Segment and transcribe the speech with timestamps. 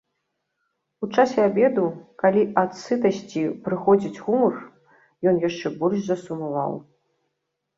[1.07, 1.83] У часе абеду,
[2.23, 4.55] калі ад сытасці прыходзіць гумар,
[5.33, 6.73] ён яшчэ больш засумаваў.